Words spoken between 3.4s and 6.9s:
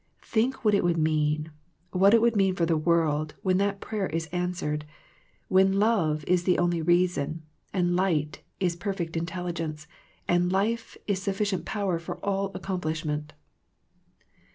when that prayer is answered, when "love" is the only